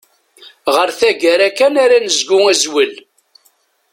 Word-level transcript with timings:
Ɣer 0.75 0.89
taggara 0.99 1.49
kan 1.57 1.73
ara 1.83 1.97
negzu 2.03 2.37
azwel. 2.51 2.93